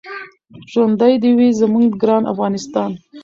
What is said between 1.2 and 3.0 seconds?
دې وي زموږ ګران افغانستان.